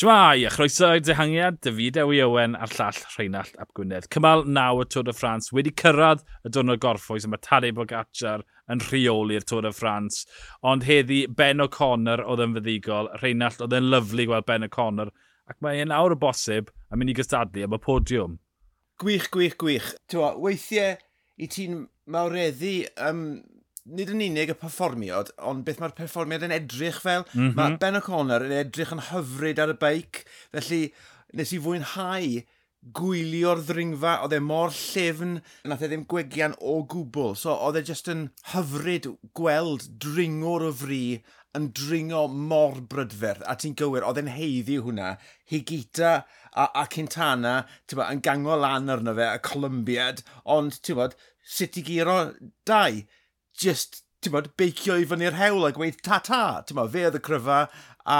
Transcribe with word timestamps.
Shmai, 0.00 0.46
a 0.46 0.50
chroeso 0.50 0.94
i 0.96 1.00
dehangiad, 1.04 1.58
David 1.60 1.98
Ewi 2.00 2.22
Owen 2.24 2.54
a'r 2.56 2.70
llall 2.72 3.00
Rheinald 3.18 3.58
Ap 3.60 3.74
Gwynedd. 3.76 4.06
Cymal 4.08 4.46
naw 4.48 4.78
y 4.80 4.86
Tôr 4.88 5.04
de 5.04 5.12
France 5.12 5.52
wedi 5.52 5.74
cyrraedd 5.76 6.22
y 6.40 6.52
diwrnod 6.56 6.80
gorffwys 6.80 7.26
yma 7.28 7.36
Tadej 7.44 7.74
Bogacar 7.76 8.46
yn 8.72 8.80
rheoli'r 8.86 9.44
Tôr 9.44 9.66
de 9.66 9.74
France. 9.76 10.24
Ond 10.64 10.86
heddi 10.88 11.18
Ben 11.36 11.60
O'Connor 11.60 12.22
oedd 12.24 12.40
yn 12.46 12.56
fyddigol, 12.56 13.10
Rheinald 13.20 13.60
oedd 13.60 13.76
yn 13.76 13.90
lyflu 13.92 14.24
gweld 14.30 14.48
Ben 14.48 14.64
O'Connor, 14.70 15.12
ac 15.52 15.60
mae 15.60 15.84
e'n 15.84 15.92
awr 15.92 16.16
o 16.16 16.20
bosib 16.24 16.72
a 16.88 16.96
mynd 16.96 17.12
i 17.12 17.18
gystadlu 17.20 17.68
am 17.68 17.76
y 17.76 17.82
podiwm. 17.84 18.40
Gwych, 19.04 19.28
gwych, 19.36 19.58
gwych. 19.60 19.92
Tewa, 20.08 20.32
weithiau 20.40 20.96
i 21.36 21.52
ti'n 21.52 21.82
mawreddu 22.08 22.78
um, 23.04 23.26
nid 23.88 24.12
yn 24.12 24.22
unig 24.26 24.52
y 24.52 24.56
perfformiad, 24.60 25.32
ond 25.48 25.64
beth 25.66 25.80
mae'r 25.82 25.96
perfformiad 25.96 26.46
yn 26.46 26.54
edrych 26.56 27.00
fel. 27.04 27.26
Mm 27.32 27.50
-hmm. 27.50 27.56
Mae 27.56 27.76
Ben 27.80 27.98
O'Connor 28.00 28.46
yn 28.46 28.56
edrych 28.60 28.94
yn 28.94 29.04
hyfryd 29.10 29.62
ar 29.62 29.74
y 29.74 29.78
beic, 29.80 30.24
felly 30.54 30.82
nes 31.36 31.52
i 31.54 31.60
fwynhau 31.62 32.40
gwylio'r 32.96 33.60
ddringfa, 33.68 34.14
oedd 34.24 34.34
e 34.36 34.40
mor 34.40 34.72
llefn, 34.72 35.34
nath 35.68 35.82
e 35.84 35.90
ddim 35.90 36.06
gwegian 36.08 36.56
o 36.60 36.78
gwbl. 36.88 37.34
So 37.36 37.52
oedd 37.52 37.80
e 37.80 37.84
just 37.90 38.08
yn 38.08 38.30
hyfryd 38.54 39.10
gweld 39.36 39.84
dringwr 40.00 40.64
o 40.70 40.72
fri 40.72 41.20
yn 41.58 41.68
dringo 41.76 42.26
mor 42.30 42.78
brydferth, 42.92 43.42
a 43.44 43.56
ti'n 43.58 43.74
gywir, 43.76 44.06
oedd 44.06 44.22
e'n 44.22 44.32
heiddi 44.32 44.78
hwnna. 44.80 45.16
Higita 45.50 46.12
a, 46.54 46.68
a 46.70 46.86
Cintana, 46.92 47.64
ti'n 47.90 48.04
yn 48.06 48.22
gango 48.24 48.56
lan 48.56 48.92
arno 48.92 49.14
fe, 49.18 49.26
a 49.28 49.42
Columbiad, 49.44 50.22
ond 50.56 50.78
ti'n 50.80 51.00
bod, 51.00 51.18
sut 51.44 51.76
i 51.80 51.84
giro 51.84 52.20
dau 52.68 53.02
just 53.58 54.02
ti'n 54.20 54.34
bod, 54.34 54.50
beicio 54.60 54.98
i 55.00 55.06
fyny'r 55.08 55.38
hewl 55.38 55.64
a 55.68 55.72
gweud 55.76 56.02
ta-ta, 56.04 56.60
ti'n 56.66 56.76
bod, 56.78 56.92
fe 56.92 57.06
oedd 57.08 57.16
y 57.16 57.22
cryfa, 57.24 57.62
a 58.04 58.18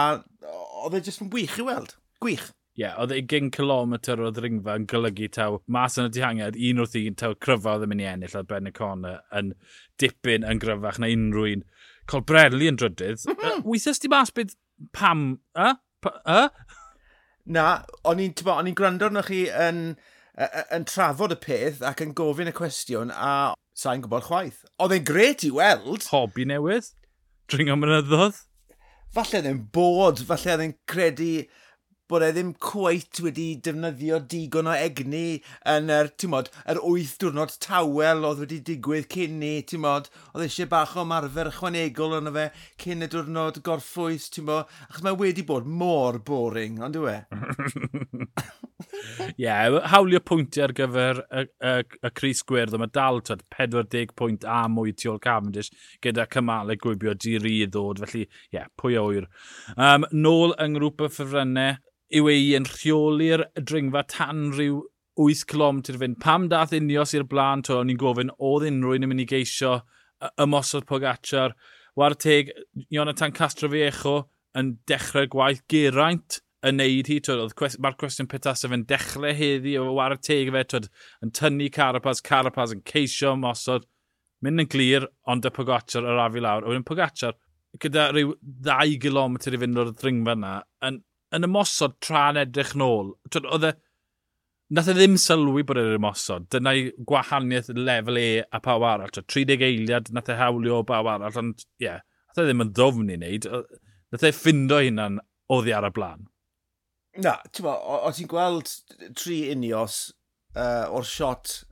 oedd 0.80 0.96
e 0.96 1.02
just 1.04 1.22
yn 1.24 1.30
wych 1.34 1.58
i 1.60 1.66
weld, 1.66 1.94
gwych. 2.24 2.48
Ie, 2.78 2.86
yeah, 2.86 2.94
oedd 3.02 3.12
e 3.12 3.18
20 3.20 3.50
km 3.52 3.96
o 4.24 4.30
ddringfa 4.32 4.76
yn 4.78 4.86
golygu 4.88 5.28
taw 5.34 5.58
mas 5.68 5.98
yn 6.00 6.08
y 6.08 6.14
dihangiad, 6.16 6.56
un 6.70 6.80
wrth 6.80 6.96
un 7.00 7.18
taw 7.20 7.34
cryfa 7.44 7.74
oedd 7.76 7.84
yn 7.84 7.92
mynd 7.92 8.04
i 8.04 8.08
ennill 8.08 8.36
ar 8.40 8.46
ben 8.48 8.70
y 8.70 8.72
corner 8.76 9.18
yn 9.36 9.52
dipyn 10.00 10.46
yn 10.48 10.62
gryfach 10.62 11.00
na 11.02 11.10
unrhyw 11.12 11.56
un. 11.58 11.66
Colbrelli 12.10 12.70
yn 12.70 12.78
drydydd. 12.80 13.26
Mm 13.26 13.36
-hmm. 13.36 13.60
uh, 13.60 13.66
Weithas 13.68 14.00
ti 14.00 14.08
mas 14.10 14.32
bydd 14.34 14.56
pam? 14.96 15.26
Y? 15.52 15.68
Uh? 16.08 16.16
Uh? 16.24 16.48
Na, 17.44 17.66
o'n 18.08 18.22
i'n 18.22 18.32
gwrando 18.78 19.10
arnoch 19.10 19.28
chi 19.28 19.44
yn... 19.50 19.90
Uh, 19.98 20.16
yn 20.76 20.86
trafod 20.88 21.34
y 21.34 21.38
peth 21.40 21.80
ac 21.84 22.00
yn 22.04 22.14
gofyn 22.16 22.48
y 22.48 22.54
cwestiwn 22.56 23.12
a 23.12 23.52
sa'n 23.76 24.04
gwybod 24.04 24.26
chwaith. 24.28 24.62
Oedd 24.80 24.96
e'n 24.96 25.08
gret 25.08 25.44
i 25.44 25.50
weld. 25.56 26.06
Hobi 26.12 26.46
newydd? 26.48 26.92
Dringo 27.50 27.76
mynyddodd? 27.76 28.38
Falle 29.14 29.40
oedd 29.40 29.50
e'n 29.50 29.64
bod, 29.74 30.22
falle 30.28 30.54
oedd 30.54 30.64
e'n 30.68 30.78
credu 30.88 31.32
bod 32.10 32.24
e 32.26 32.30
ddim 32.34 32.54
cweit 32.58 33.20
wedi 33.22 33.44
defnyddio 33.62 34.16
digon 34.32 34.70
o 34.70 34.72
egni 34.74 35.42
yn 35.70 35.92
yr, 35.94 36.08
mod, 36.32 36.48
yr 36.66 36.80
wyth 36.82 37.12
diwrnod 37.22 37.54
tawel 37.62 38.26
oedd 38.26 38.42
wedi 38.42 38.58
digwydd 38.66 39.06
cyn 39.12 39.36
ni, 39.42 39.52
ti'n 39.62 39.84
modd, 39.84 40.10
oedd 40.32 40.48
eisiau 40.48 40.70
bach 40.72 40.96
o 40.98 41.04
marfer 41.06 41.52
ychwanegol 41.52 42.16
yna 42.18 42.34
fe 42.34 42.48
cyn 42.82 43.06
y 43.06 43.10
diwrnod 43.12 43.62
gorffwys, 43.66 44.26
ti'n 44.34 44.48
modd, 44.48 44.74
achos 44.88 45.06
mae 45.06 45.20
wedi 45.22 45.46
bod 45.46 45.70
mor 45.70 46.18
boring, 46.26 46.82
ond 46.82 46.98
yw 46.98 47.06
e? 47.12 47.20
Ie, 48.80 49.44
yeah, 49.44 49.78
hawlio 49.92 50.20
pwyntiau 50.24 50.66
ar 50.66 50.74
gyfer 50.76 51.22
y, 51.26 51.44
y, 51.46 51.74
y 52.06 52.12
Cris 52.16 52.42
Gwyrdd, 52.46 52.76
mae 52.80 52.92
dal 52.94 53.20
twed, 53.26 53.44
40 53.56 54.14
pwynt 54.18 54.46
a 54.48 54.62
mwy 54.72 54.94
tu 54.96 55.12
ôl 55.12 55.20
Cavendish 55.22 55.70
gyda 56.04 56.26
cymalau 56.32 56.74
e 56.74 56.80
gwybio 56.80 57.14
di 57.18 57.36
ri 57.42 57.54
ddod, 57.66 58.02
felly 58.04 58.26
ie, 58.26 58.30
yeah, 58.56 58.70
pwy 58.80 58.98
a. 59.00 59.06
Um, 59.76 60.06
nôl 60.12 60.56
yng 60.56 60.76
ngrwp 60.76 61.06
y 61.06 61.10
ffefrynnau, 61.12 61.78
yw 62.10 62.30
ei 62.32 62.48
yn 62.58 62.66
rheoli'r 62.66 63.46
dringfa 63.58 64.04
tan 64.10 64.48
rhyw 64.54 64.82
8 65.20 65.46
km 65.50 65.80
fynd. 66.00 66.18
Pam 66.22 66.48
dath 66.50 66.74
unios 66.76 67.14
i'r 67.14 67.26
blaen, 67.28 67.64
to, 67.66 67.80
o'n 67.80 67.92
i'n 67.92 68.00
gofyn, 68.00 68.32
oedd 68.38 68.66
unrhyw 68.70 68.98
yn 68.98 69.08
mynd 69.10 69.24
i 69.24 69.28
geisio 69.30 69.80
ymosod 70.40 70.86
Pogacar. 70.88 71.54
War 71.98 72.14
teg, 72.14 72.52
Jonathan 72.90 73.34
Castroviejo 73.36 74.22
yn 74.58 74.76
dechrau 74.88 75.28
gwaith 75.30 75.62
geraint 75.70 76.40
yn 76.66 76.78
neud 76.80 77.10
hi. 77.10 77.18
Mae'r 77.26 77.98
cwestiwn 78.00 78.28
Pitasa 78.30 78.70
yn 78.74 78.86
dechrau 78.88 79.34
heddi 79.36 79.76
o 79.80 79.90
war 79.96 80.14
y 80.14 80.18
teg 80.20 80.52
fe, 80.54 80.64
twyd, 80.72 80.88
yn 81.24 81.34
tynnu 81.36 81.70
Carapaz, 81.74 82.22
Carapaz 82.24 82.74
yn 82.76 82.82
ceisio 82.88 83.36
mosod, 83.40 83.86
mynd 84.44 84.64
yn 84.64 84.72
glir, 84.72 85.06
ond 85.28 85.46
y 85.46 85.52
Pogacar 85.54 86.06
yr 86.06 86.24
afi 86.26 86.42
lawr. 86.44 86.66
A 86.66 86.72
wedyn 86.72 86.86
Pogacar, 86.88 87.36
gyda 87.80 88.08
rhyw 88.10 88.34
2 88.66 88.98
km 89.04 89.38
i 89.40 89.62
fynd 89.62 89.84
o'r 89.84 89.94
ddringfa 89.94 90.36
yna, 90.38 90.56
yn, 90.88 91.00
yn 91.36 91.48
ymosod 91.48 92.00
tra'n 92.04 92.40
edrych 92.44 92.74
nôl. 92.78 93.14
Twyd, 93.30 93.48
oedd 93.54 93.70
e, 93.70 93.76
Nath 94.70 94.86
e 94.86 94.92
ddim 94.94 95.16
sylwi 95.18 95.64
bod 95.66 95.80
e'n 95.80 95.96
ymosod. 95.96 96.44
Dyna'i 96.54 96.84
gwahaniaeth 97.02 97.72
lefel 97.74 98.20
E 98.20 98.26
a 98.38 98.60
pawb 98.62 98.84
arall. 98.86 99.10
30 99.10 99.64
eiliad, 99.66 100.12
nath 100.14 100.30
e 100.30 100.36
hawlio 100.38 100.76
o 100.78 100.84
pawb 100.86 101.08
arall. 101.10 101.38
Ond, 101.40 101.64
ie, 101.80 101.88
yeah, 101.88 102.04
nath 102.30 102.38
e 102.38 102.44
ddim 102.46 102.62
yn 102.62 102.70
ddofn 102.76 103.10
i 103.10 103.16
wneud. 103.18 103.48
Nath 104.14 104.26
e 104.28 104.30
ffindo 104.30 104.78
hynna'n 104.78 105.18
oddi 105.56 105.74
ar 105.74 105.88
y 105.88 105.90
blaen. 105.96 106.29
Na, 107.18 107.36
ti'n 107.50 107.66
bo, 107.66 107.74
o 107.74 108.10
ti'n 108.14 108.30
gweld 108.30 108.70
tri 109.18 109.40
unios 109.50 110.12
uh, 110.54 110.86
o'r 110.94 111.06
shot 111.06 111.64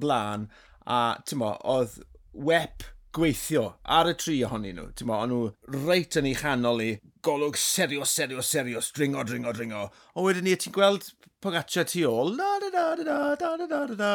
blaen, 0.00 0.50
a 0.84 0.98
ti'n 1.24 1.40
bo, 1.40 1.54
oedd 1.64 1.96
wep 2.32 2.84
gweithio 3.16 3.64
ar 3.84 4.10
y 4.10 4.14
tri 4.20 4.38
ohonyn 4.44 4.76
nhw. 4.76 4.90
Ti'n 4.96 5.08
bo, 5.08 5.16
o'n 5.16 5.32
nhw 5.32 5.82
reit 5.86 6.18
yn 6.20 6.28
ei 6.28 6.36
chanol 6.36 6.84
i 6.84 6.90
golwg 7.24 7.56
serio, 7.60 8.04
serio, 8.08 8.44
serio, 8.44 8.82
dringo, 8.96 9.24
dringo, 9.28 9.52
dringo. 9.56 9.86
O 10.16 10.26
wedyn 10.28 10.48
ni, 10.48 10.56
ti'n 10.56 10.76
gweld 10.76 11.12
Pogaccia 11.42 11.82
tu 11.88 12.04
ôl, 12.06 12.36
da 12.38 12.52
da 12.62 12.68
da 12.70 12.82
da 12.94 13.04
da 13.04 13.16
da 13.34 13.56
da 13.56 13.66
da 13.66 13.86
da 13.86 13.96
da 13.98 14.10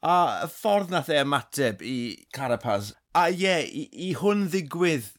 A 0.00 0.44
y 0.46 0.48
ffordd 0.48 0.92
nath 0.94 1.10
e 1.12 1.16
ymateb 1.20 1.82
i 1.84 1.96
Carapaz. 2.32 2.94
A 3.12 3.26
ie, 3.28 3.40
yeah, 3.42 3.64
i, 3.66 3.82
i 3.92 4.12
hwn 4.16 4.46
ddigwydd 4.48 5.10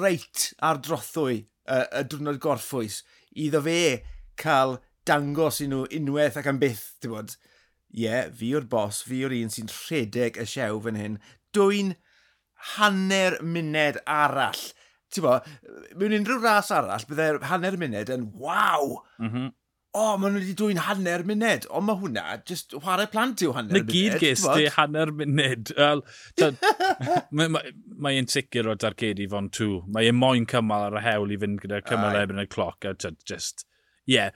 reit 0.00 0.52
ar 0.64 0.80
drothwy 0.80 1.42
y, 1.42 1.76
y 1.76 2.04
diwrnod 2.08 2.38
gorffwys 2.40 3.02
iddo 3.34 3.62
fe 3.64 4.02
cael 4.40 4.78
dangos 5.08 5.60
i 5.62 5.68
nhw 5.70 5.86
unwaith 5.98 6.38
ac 6.40 6.48
am 6.50 6.60
byth, 6.62 6.84
ti'n 7.02 7.14
bod, 7.14 7.34
ie, 7.92 8.04
yeah, 8.04 8.28
fi 8.38 8.52
o'r 8.56 8.68
bos, 8.70 9.02
fi 9.06 9.22
o'r 9.26 9.34
un 9.36 9.52
sy'n 9.52 9.72
rhedeg 9.72 10.38
y 10.40 10.46
siew 10.48 10.80
fan 10.84 11.00
hyn, 11.00 11.18
dwy'n 11.56 11.96
hanner 12.76 13.38
muned 13.42 13.98
arall. 14.06 14.62
Ti'n 15.12 15.26
bod, 15.26 15.48
mewn 15.98 16.16
unrhyw 16.20 16.40
ras 16.44 16.70
arall, 16.74 17.08
byddai 17.08 17.42
hanner 17.50 17.76
muned 17.80 18.12
yn 18.14 18.30
waw! 18.38 19.02
Mm 19.18 19.32
-hmm 19.32 19.50
o, 19.92 20.00
oh, 20.00 20.12
maen 20.16 20.32
nhw 20.32 20.40
wedi 20.40 20.54
dwy'n 20.56 20.78
hanner 20.86 21.22
munud. 21.28 21.66
Ond 21.68 21.84
mae 21.84 21.98
hwnna, 22.00 22.22
just 22.48 22.72
chwarae 22.72 23.10
plant 23.12 23.42
yw 23.44 23.52
hanner 23.52 23.76
Na 23.76 23.82
munud. 23.82 23.90
Na 23.90 23.96
gyd 23.98 24.22
ges 24.22 24.44
di 24.48 24.70
hanner 24.72 25.12
munud. 25.18 25.72
Mae 27.36 27.50
ma, 27.52 27.60
ma 28.06 28.14
un 28.16 28.30
sicr 28.32 28.70
o 28.72 28.76
dargedu 28.80 29.26
fo'n 29.28 29.50
tŵ. 29.52 29.82
Mae 29.92 30.08
un 30.08 30.16
moyn 30.16 30.48
cymal 30.48 30.86
ar 30.88 30.96
y 30.96 31.04
hewl 31.04 31.36
i 31.36 31.38
fynd 31.42 31.60
gyda'r 31.60 31.84
cymal 31.90 32.16
ebyn 32.22 32.40
y 32.40 32.48
cloc. 32.48 32.88
A 32.88 32.94
just, 33.28 33.66
ie, 34.08 34.16
yeah, 34.16 34.32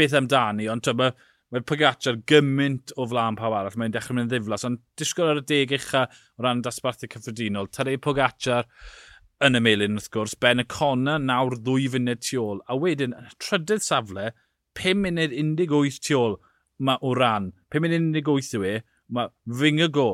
beth 0.00 0.16
amdani. 0.16 0.70
Ond 0.72 0.88
mae 0.96 1.12
mae 1.52 1.62
Pogacar 1.68 2.16
gymaint 2.26 2.94
o 2.96 3.04
flaen 3.10 3.36
pawb 3.38 3.54
arall. 3.54 3.76
Mae'n 3.78 3.92
dechrau 3.94 4.16
mynd 4.16 4.32
ddiflas. 4.32 4.64
Ond 4.66 4.80
disgwyl 4.98 5.34
ar 5.34 5.42
y 5.42 5.44
deg 5.50 5.76
ucha 5.76 6.06
o 6.08 6.46
ran 6.46 6.64
dasbarthu 6.64 7.10
cyffredinol. 7.12 7.68
Tyrau 7.68 7.98
e 7.98 8.00
Pogacar 8.02 8.64
yn 9.44 9.58
y 9.58 9.62
melin, 9.62 9.98
wrth 9.98 10.10
gwrs. 10.14 10.34
Ben 10.40 10.62
y 10.62 10.66
Conna 10.70 11.18
nawr 11.20 11.58
ddwy 11.60 11.86
funud 11.92 12.24
tu 12.24 12.40
ôl. 12.40 12.64
A 12.64 12.78
wedyn, 12.80 13.14
trydydd 13.42 13.84
safle, 13.84 14.30
5 14.78 15.00
munud 15.04 15.34
18 15.34 16.00
tu 16.04 16.18
ôl 16.18 16.38
mae 16.78 16.98
o 17.00 17.14
ran. 17.14 17.52
5 17.74 17.84
munud 17.84 18.18
18 18.20 18.58
yw 18.58 18.66
e, 18.70 18.76
mae 19.14 19.30
Fingago 19.60 20.08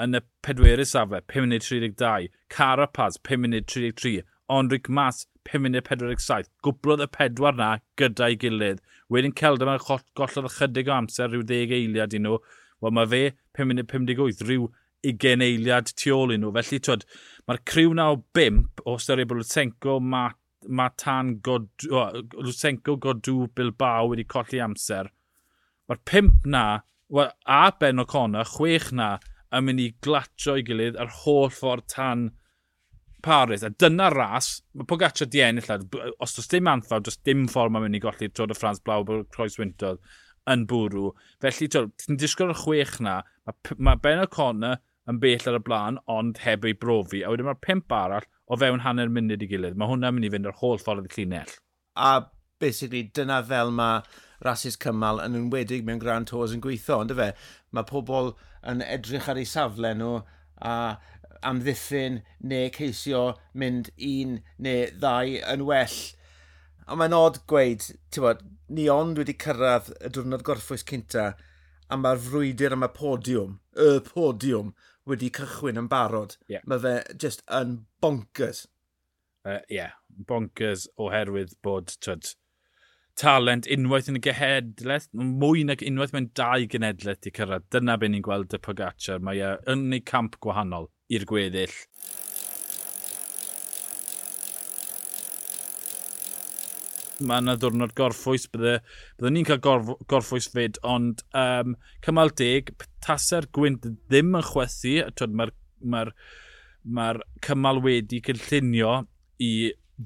yn 0.00 0.16
y 0.16 0.22
pedwerydd 0.44 0.88
safle, 0.88 1.20
5 1.32 1.46
munud 1.46 1.66
32. 1.66 2.30
Carapaz, 2.52 3.18
5 3.26 3.44
munud 3.44 3.68
33. 3.68 4.22
Onric 4.50 4.88
Mas, 4.88 5.26
5 5.48 5.64
munud 5.66 5.86
47. 5.86 6.50
Gwblodd 6.64 7.04
y 7.04 7.10
pedwar 7.16 7.58
na 7.58 7.70
gyda'i 8.00 8.38
gilydd. 8.40 8.82
Wedyn 9.10 9.36
Celda 9.36 9.68
mae'n 9.68 9.82
gollodd 10.18 10.50
ychydig 10.50 10.90
o 10.90 10.96
amser 10.96 11.30
rhyw 11.30 11.46
10 11.46 11.76
eiliad 11.78 12.16
i 12.16 12.22
nhw. 12.22 12.38
Wel 12.80 12.96
mae 12.96 13.10
fe 13.12 13.24
5 13.58 13.70
munud 13.70 13.90
58, 13.90 14.44
rhyw 14.46 14.68
20 15.06 15.46
eiliad 15.46 15.92
tu 15.94 16.14
ôl 16.16 16.34
i 16.34 16.40
nhw. 16.40 16.52
Felly, 16.56 16.80
twyd, 16.86 17.06
mae'r 17.48 17.62
criw 17.70 17.94
na 17.96 18.10
o 18.14 18.20
5 18.36 18.84
o 18.86 18.96
Sterio 19.02 19.28
Bwlsenko, 19.30 19.98
Mat 20.00 20.39
mae 20.68 20.92
tan 21.00 21.36
Godw, 21.44 21.90
oh, 21.96 22.20
Lusenko 22.42 22.96
Godw 23.00 23.46
Bilbao 23.56 24.10
wedi 24.12 24.26
colli 24.28 24.60
amser. 24.60 25.10
Mae'r 25.88 26.02
pimp 26.06 26.46
na, 26.46 26.64
a 27.10 27.62
Ben 27.80 28.02
O'Connor, 28.02 28.48
chwech 28.56 28.90
na, 28.94 29.16
yn 29.56 29.66
mynd 29.66 29.82
i 29.82 29.88
glatio 30.04 30.56
i 30.58 30.66
gilydd 30.66 30.98
ar 31.00 31.10
holl 31.22 31.50
ffordd 31.50 31.88
tan 31.90 32.28
Paris. 33.22 33.64
A 33.66 33.70
dyna 33.70 34.08
ras, 34.12 34.60
mae 34.74 34.86
Pogacar 34.88 35.28
di 35.28 35.42
ennill. 35.44 35.86
Os 36.22 36.36
does 36.36 36.48
dim 36.50 36.70
anffawd, 36.70 37.08
does 37.08 37.18
dim 37.26 37.46
ffordd 37.50 37.74
mae'n 37.74 37.88
mynd 37.88 37.98
i 37.98 38.02
golli 38.04 38.30
Tôr 38.30 38.52
y 38.52 38.56
Ffrans 38.56 38.82
Blau 38.84 39.06
bod 39.06 39.26
Croes 39.34 39.58
Wyntodd 39.60 40.00
yn 40.50 40.64
bwrw. 40.70 41.10
Felly, 41.42 41.68
ti'n 41.70 42.20
disgwyl 42.20 42.54
y 42.54 42.60
chwech 42.62 42.96
na, 43.04 43.20
mae 43.46 43.82
ma 43.90 43.96
Ben 44.00 44.22
O'Connor 44.24 44.78
yn 45.10 45.18
bell 45.22 45.48
ar 45.50 45.58
y 45.58 45.62
blaen, 45.66 45.98
ond 46.10 46.40
heb 46.44 46.64
ei 46.68 46.76
brofi. 46.78 47.24
A 47.24 47.32
wedyn 47.32 47.48
mae'r 47.48 47.60
pimp 47.64 47.92
arall, 47.94 48.28
o 48.50 48.58
fewn 48.58 48.82
hanner 48.84 49.10
munud 49.12 49.44
i 49.44 49.48
gilydd. 49.50 49.78
Mae 49.78 49.90
hwnna'n 49.90 50.16
mynd 50.16 50.26
i 50.26 50.32
fynd 50.34 50.50
yr 50.50 50.58
holl 50.58 50.80
ffordd 50.82 51.06
y 51.06 51.14
llinell. 51.14 51.52
A 51.94 52.26
basically 52.60 53.04
dyna 53.16 53.38
fel 53.46 53.70
mae 53.74 54.02
rasis 54.44 54.78
cymal 54.80 55.22
yn 55.22 55.38
enwedig 55.38 55.86
mewn 55.86 56.02
Grand 56.02 56.28
Tours 56.30 56.54
yn 56.56 56.62
gweithio, 56.64 57.00
ond 57.04 57.14
fe, 57.16 57.30
mae 57.70 57.88
pobl 57.88 58.34
yn 58.66 58.82
edrych 58.84 59.28
ar 59.30 59.40
eu 59.40 59.48
safle 59.48 59.92
nhw 59.96 60.20
a 60.66 60.74
amddiffyn 61.46 62.20
neu 62.52 62.70
ceisio 62.74 63.22
mynd 63.62 63.92
un 64.10 64.40
neu 64.66 64.88
ddau 64.96 65.38
yn 65.54 65.64
well. 65.68 66.00
A 66.90 66.98
mae'n 66.98 67.16
od 67.16 67.40
gweud, 67.50 67.86
ti'n 68.10 68.26
bod, 68.26 68.42
ni 68.68 68.88
ond 68.92 69.20
wedi 69.20 69.36
cyrraedd 69.44 69.92
y 70.00 70.10
diwrnod 70.10 70.44
gorffwys 70.46 70.84
cynta 70.90 71.30
a 71.90 71.98
mae'r 71.98 72.20
frwydr 72.26 72.76
am 72.76 72.86
y 72.86 72.90
podiwm, 72.96 73.56
y 73.78 73.92
podiwm, 74.06 74.74
wedi 75.08 75.30
cychwyn 75.34 75.80
yn 75.80 75.88
barod. 75.90 76.36
Yeah. 76.50 76.66
Mae 76.68 76.82
fe 76.82 76.94
just 77.16 77.42
yn 77.60 77.80
bonkers. 78.02 78.66
Ie, 79.46 79.56
uh, 79.56 79.64
yeah, 79.72 79.96
bonkers 80.28 80.84
oherwydd 81.00 81.54
bod 81.64 81.94
twyd, 82.04 82.34
talent 83.20 83.68
unwaith 83.72 84.10
yn 84.12 84.18
y 84.20 84.22
gehedlaeth, 84.24 85.08
mwy 85.16 85.64
nag 85.68 85.84
unwaith 85.86 86.12
mewn 86.16 86.30
dau 86.36 86.66
genedlaeth 86.72 87.28
i 87.28 87.32
cyrraedd. 87.36 87.68
Dyna 87.72 87.96
beth 88.00 88.12
ni'n 88.14 88.24
gweld 88.26 88.56
y 88.56 88.60
Pogacar. 88.62 89.22
Mae 89.24 89.40
e 89.44 89.54
yn 89.72 89.88
ei 89.96 90.04
camp 90.12 90.38
gwahanol 90.44 90.90
i'r 91.12 91.26
gweddill. 91.28 91.76
mae 97.20 97.42
yna 97.42 97.56
ddwrnod 97.60 97.94
gorffwys, 97.98 98.46
bydde, 98.52 98.78
bydde 99.18 99.32
ni'n 99.34 99.48
cael 99.48 99.60
gorf, 99.64 99.90
gorffwys 100.10 100.48
fyd, 100.52 100.78
ond 100.86 101.22
um, 101.36 101.76
cymal 102.04 102.32
deg, 102.38 102.72
taser 103.04 103.48
gwynt 103.56 103.86
ddim 103.86 104.36
yn 104.38 104.46
chwethu, 104.46 104.96
mae'r 105.40 105.54
ma 105.80 106.04
r, 106.06 106.14
ma 106.84 107.10
r 107.14 107.22
cymal 107.44 107.82
wedi 107.84 108.22
cynllunio 108.24 108.94
i 109.40 109.52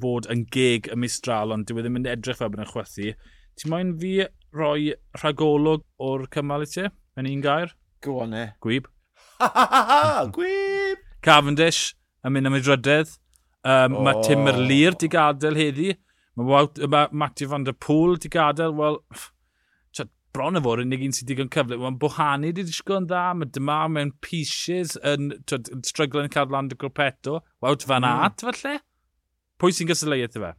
fod 0.03 0.29
yn 0.33 0.45
geg 0.55 0.91
y 0.91 0.99
mistral, 0.99 1.55
ond 1.55 1.69
dwi 1.71 1.83
e 1.83 1.87
ddim 1.87 2.01
yn 2.01 2.11
edrych 2.11 2.41
fel 2.41 2.51
bod 2.53 2.65
yn 2.65 2.71
chwethu. 2.71 3.15
Ti'n 3.55 3.71
moyn 3.71 3.95
fi 4.01 4.15
roi 4.55 4.95
rhagolwg 5.21 5.85
o'r 6.03 6.27
cymal 6.35 6.67
i 6.67 6.71
ti? 6.71 6.89
Yn 7.19 7.31
un 7.31 7.43
gair? 7.45 7.75
Go 8.03 8.19
on 8.25 8.35
e. 8.35 8.49
Gwyb. 8.63 8.89
Ha 9.39 9.51
ha 9.55 9.67
ha 9.71 9.83
ha! 9.91 10.25
Gwyb! 10.35 11.03
Cavendish 11.25 11.95
yn 12.27 12.35
mynd 12.35 12.51
am 12.51 12.59
ei 12.59 12.65
drydydd. 12.65 13.15
Um, 13.65 13.95
oh. 13.97 14.03
Mae 14.05 14.25
Tim 14.27 14.43
Merlir 14.45 14.99
di 15.01 15.09
gadael 15.13 15.57
heddi. 15.57 15.95
Mae 16.35 16.67
ma 16.91 17.07
Matthew 17.13 17.53
van 17.53 17.67
der 17.67 17.77
Pŵl 17.79 18.19
di 18.19 18.31
gadael, 18.33 18.75
wel, 18.75 18.99
bron 20.35 20.59
efo'r 20.59 20.83
unig 20.83 21.05
un 21.07 21.15
sydd 21.15 21.31
digon 21.31 21.51
cyfle. 21.55 21.79
Mae'n 21.81 21.99
bohani 22.03 22.51
di 22.55 22.65
ddisgwyl 22.67 23.03
yn 23.03 23.09
dda, 23.11 23.23
mae 23.39 23.51
dyma 23.55 23.79
mewn 23.95 24.13
pieces 24.25 24.97
yn, 25.07 25.31
yn 25.39 25.85
strygl 25.87 26.25
yn 26.25 26.33
cael 26.35 26.51
land 26.53 26.75
y 26.75 26.79
grwpeto. 26.81 27.39
Wout 27.65 27.87
fan 27.87 28.07
mm. 28.07 28.25
at, 28.27 28.45
falle? 28.49 28.81
Pwy 29.63 29.77
sy'n 29.77 29.91
gysylleu 29.91 30.27
eto 30.27 30.43
fe? 30.43 30.53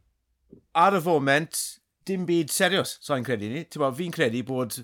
Ar 0.79 0.95
y 0.95 1.01
foment, 1.03 1.59
dim 2.07 2.23
byd 2.29 2.53
serios, 2.53 2.95
so 3.03 3.17
i'n 3.17 3.27
credu 3.27 3.51
ni. 3.51 3.65
Fi'n 3.67 4.15
credu 4.15 4.45
bod, 4.47 4.79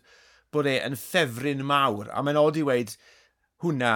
bod 0.52 0.68
e 0.68 0.78
yn 0.84 1.00
ffefryn 1.00 1.64
mawr, 1.68 2.12
a 2.12 2.24
mae'n 2.26 2.42
od 2.42 2.60
i 2.60 2.66
weid 2.68 2.98
hwnna, 3.64 3.96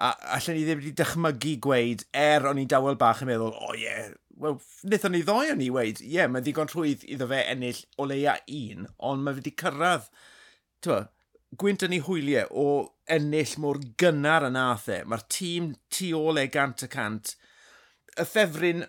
a 0.00 0.10
allan 0.38 0.56
ni 0.56 0.64
ddim 0.64 0.80
wedi 0.80 0.96
dychmygu 0.96 1.56
gweud, 1.66 2.06
er 2.16 2.48
o'n 2.48 2.62
i'n 2.62 2.70
dawel 2.70 2.96
bach 3.00 3.20
yn 3.20 3.28
meddwl, 3.28 3.52
o 3.52 3.68
oh, 3.68 3.76
ie, 3.76 3.84
yeah, 3.84 4.08
wel, 4.40 4.58
wnaethon 4.84 5.14
ni 5.14 5.22
ddoi 5.26 5.52
o'n 5.52 5.64
i 5.64 5.70
weid, 5.74 6.02
ie, 6.04 6.14
yeah, 6.16 6.28
mae'n 6.30 6.44
ddigon 6.46 6.70
rhwydd 6.72 7.06
iddo 7.08 7.28
fe 7.30 7.40
ennill 7.52 7.80
o 8.00 8.06
leia 8.08 8.36
un, 8.56 8.86
ond 9.10 9.24
mae 9.24 9.38
wedi 9.38 9.52
cyrraedd, 9.60 10.08
ti'n 10.84 11.08
gwynt 11.60 11.84
yn 11.86 11.96
ei 11.96 12.02
hwyliau 12.06 12.48
o 12.54 12.66
ennill 13.10 13.56
mor 13.62 13.80
gynnar 14.00 14.46
yn 14.46 14.58
athau. 14.60 15.02
E. 15.02 15.08
Mae'r 15.10 15.26
tîm 15.32 15.72
tu 15.92 16.12
ôl 16.18 16.38
e 16.38 16.46
gant 16.52 16.84
y 16.86 16.88
cant. 16.90 17.34
Y 18.14 18.26
ffefryn, 18.26 18.84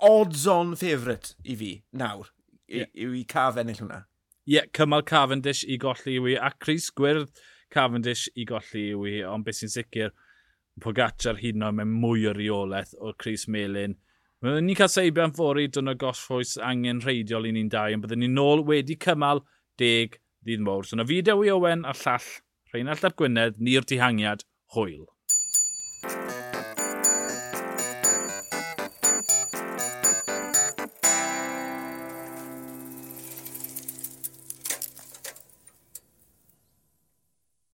odds 0.00 0.46
on 0.48 0.74
favourite 0.80 1.34
i 1.44 1.56
fi 1.60 1.72
nawr, 1.92 2.30
yeah. 2.68 2.88
yw 2.96 3.18
i 3.18 3.24
caf 3.28 3.60
ennill 3.60 3.82
hwnna. 3.82 4.04
Ie, 4.48 4.56
yeah, 4.56 4.68
cymal 4.76 5.04
Cavendish 5.06 5.62
i 5.68 5.76
golli 5.80 6.16
i 6.16 6.24
wi, 6.24 6.36
a 6.40 6.50
Chris 6.56 6.88
Gwyrdd 6.96 7.30
Cavendish 7.70 8.26
i 8.34 8.46
golli 8.48 8.88
i 8.90 8.98
wi, 8.98 9.18
ond 9.28 9.44
beth 9.46 9.60
sy'n 9.60 9.72
sicr, 9.76 10.14
Pogacar 10.80 11.36
hyd 11.42 11.58
yn 11.58 11.66
oed 11.66 11.76
mewn 11.76 11.98
mwy 12.00 12.24
o 12.30 12.32
reolaeth 12.32 12.94
o'r 12.96 13.16
Chris 13.20 13.44
Melin. 13.50 13.98
Byddwn 14.40 14.70
ni'n 14.70 14.76
cael 14.78 14.88
seibiau'n 14.88 15.34
fori 15.36 15.66
dyn 15.68 15.92
o 15.92 15.92
gosfwys 16.00 16.54
angen 16.64 17.02
rheidiol 17.04 17.44
i 17.44 17.50
ni'n 17.52 17.66
dau, 17.72 17.92
ond 17.92 18.06
byddwn 18.06 18.22
ni'n 18.24 18.38
nôl 18.38 18.62
wedi 18.70 18.94
cymal 19.04 19.42
deg 19.82 20.16
ddydd 20.46 20.62
mowr. 20.64 20.86
So 20.88 20.96
na 20.96 21.04
fideo 21.04 21.42
i 21.44 21.50
Owen 21.52 21.84
a 21.84 21.92
llall 21.92 22.28
Rheinald 22.72 23.04
Ap 23.04 23.18
Gwynedd, 23.20 23.58
ni'r 23.60 23.84
dihangiad, 23.90 24.46
hwyl. 24.72 25.04